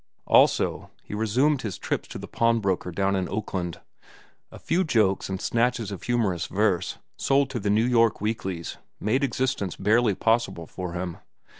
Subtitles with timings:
[0.25, 3.81] Also, he resumed his trips to the pawn broker down in Oakland.
[4.51, 9.23] A few jokes and snatches of humorous verse, sold to the New York weeklies, made
[9.23, 11.17] existence barely possible for him.